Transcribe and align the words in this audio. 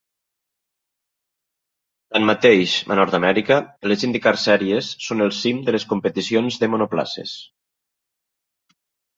Tanmateix, 2.15 2.73
a 2.95 2.97
Nord-amèrica, 3.01 3.57
les 3.93 4.07
IndyCar 4.09 4.33
Series 4.47 4.89
són 5.09 5.23
el 5.29 5.37
cim 5.43 5.63
de 5.69 5.77
les 5.79 5.87
competicions 5.93 6.61
de 6.65 6.71
monoplaces. 6.77 7.39